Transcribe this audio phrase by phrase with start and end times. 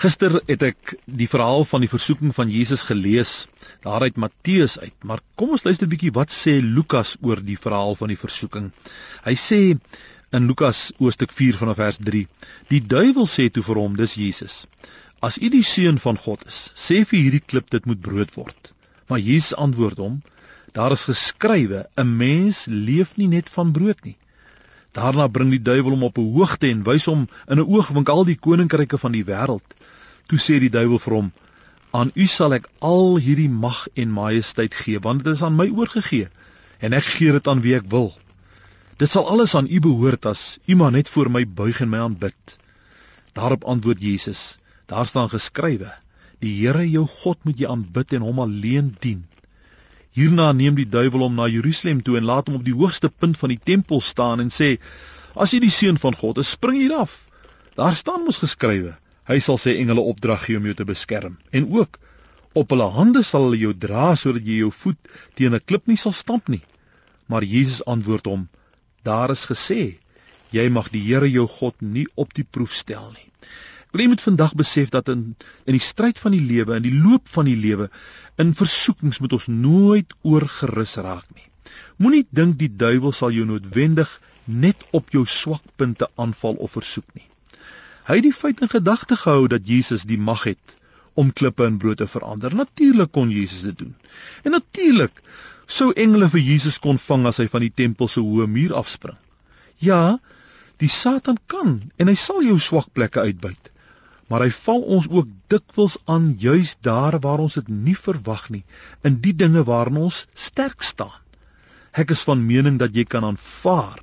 [0.00, 3.32] Gister het ek die verhaal van die versoeking van Jesus gelees
[3.84, 7.92] daaruit Matteus uit, maar kom ons luister 'n bietjie wat sê Lukas oor die verhaal
[7.98, 8.70] van die versoeking.
[9.26, 9.58] Hy sê
[10.32, 12.26] in Lukas hoofstuk 4 vanaf vers 3:
[12.70, 14.64] Die duiwel sê toe vir hom, dis Jesus:
[15.20, 18.72] As u die seun van God is, sê vir hierdie klip dit moet brood word.
[19.08, 20.22] Maar Jesus antwoord hom:
[20.72, 24.16] Daar is geskrywe: 'n mens leef nie net van brood nie.
[24.96, 28.24] Daarna bring die duiwel hom op 'n hoogte en wys hom in 'n oogwink al
[28.24, 29.76] die koninkryke van die wêreld.
[30.30, 31.28] Toe sê die duiwel vir hom:
[31.98, 35.66] "Aan u sal ek al hierdie mag en majesteit gee, want dit is aan my
[35.74, 36.28] oorgegee
[36.78, 38.12] en ek gee dit aan wie ek wil.
[39.02, 42.04] Dit sal alles aan u behoort as u maar net voor my buig en my
[42.04, 42.54] aanbid."
[43.34, 45.90] Daarop antwoord Jesus: "Daar staan geskrywe:
[46.38, 49.26] Die Here jou God moet jy aanbid en hom alleen dien."
[50.14, 53.38] Hierna neem die duiwel hom na Jerusalem toe en laat hom op die hoogste punt
[53.38, 54.78] van die tempel staan en sê:
[55.34, 57.26] "As jy die seun van God is, spring hier af.
[57.74, 58.94] Daar staan mos geskrywe:
[59.30, 61.98] Hy sal sy engele opdrag gee om jou te beskerm en ook
[62.58, 66.00] op hulle hande sal hulle jou dra sodat jy jou voet teen 'n klip nie
[66.02, 66.64] sal stamp nie."
[67.30, 68.48] Maar Jesus antwoord hom:
[69.04, 69.98] "Daar is gesê:
[70.50, 73.30] Jy mag die Here jou God nie op die proef stel nie."
[73.92, 75.36] Wil jy moet vandag besef dat in
[75.66, 77.90] in die stryd van die lewe, in die loop van die lewe,
[78.36, 81.46] in versoekings moet ons nooit oorgerus raak nie.
[81.96, 87.29] Moenie dink die duiwel sal jou noodwendig net op jou swakpunte aanval of versoek nie.
[88.10, 90.76] Hy het die feit in gedagte gehou dat Jesus die mag het
[91.14, 92.54] om klippe in brood te verander.
[92.54, 93.94] Natuurlik kon Jesus dit doen.
[94.42, 95.22] En natuurlik
[95.70, 99.18] sou engele vir Jesus kon vang as hy van die tempel se hoë muur afspring.
[99.78, 100.18] Ja,
[100.82, 103.70] die Satan kan en hy sal jou swak plekke uitbuit
[104.30, 108.62] maar hy val ons ook dikwels aan juis daar waar ons dit nie verwag nie,
[109.02, 111.16] in die dinge waarin ons sterk staan.
[111.90, 113.98] Ek is van mening dat jy kan aanvaar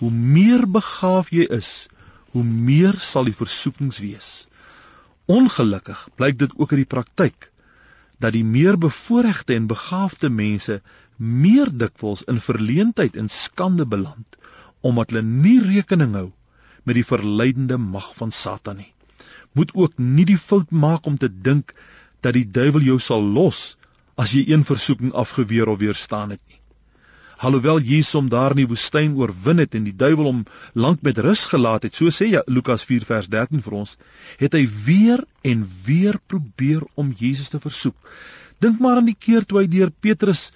[0.00, 1.86] hoe meer begaaf jy is,
[2.38, 4.30] hoe meer sal die versoekings wees.
[5.26, 7.50] Ongelukkig blyk dit ook in die praktyk
[8.22, 10.80] dat die meer bevoorregte en begaafde mense
[11.18, 14.38] meer dikwels in verleentheid en skande beland
[14.86, 16.28] omdat hulle nie rekening hou
[16.86, 18.92] met die verleidende mag van Satan nie
[19.58, 21.74] moet ook nie die fout maak om te dink
[22.22, 23.62] dat die duiwel jou sal los
[24.18, 26.57] as jy een versoeking afgeweer of weerstaan het nie.
[27.38, 30.40] Alhoewel Jesus hom daar in die woestyn oorwin het en die duiwel hom
[30.74, 33.94] lank met rus gelaat het, so sê ja Lukas 4 vers 13 vir ons,
[34.40, 37.96] het hy weer en weer probeer om Jesus te versoek.
[38.58, 40.48] Dink maar aan die keer toe hy deur Petrus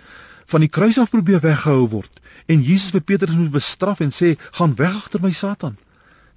[0.50, 2.18] van die kruis af probeer weggehou word
[2.50, 5.76] en Jesus vir Petrus moet bestraf en sê: "Gaan weg agter my Satan."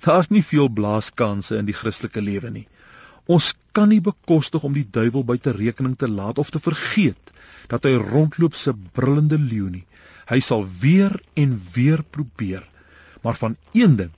[0.06, 2.68] Daar's nie veel blaaskanse in die Christelike lewe nie.
[3.26, 7.32] Ons kan nie bekostig om die duiwel buite rekening te laat of te vergeet
[7.68, 9.86] dat hy rondloop se brullende leeu nie.
[10.30, 12.64] Hy sal weer en weer probeer.
[13.22, 14.14] Maar van een ding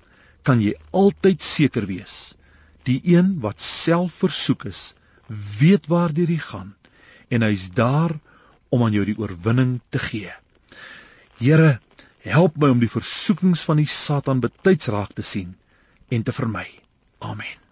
[0.47, 2.33] kan jy altyd seker wees.
[2.87, 4.93] Die een wat self versoek is,
[5.59, 6.73] weet waartoe hy gaan
[7.27, 8.15] en hy's daar
[8.71, 10.31] om aan jou die oorwinning te gee.
[11.39, 11.77] Here,
[12.23, 15.55] help my om die versoekings van die Satan betyds raak te sien
[16.07, 16.67] en te vermy.
[17.19, 17.66] Amen.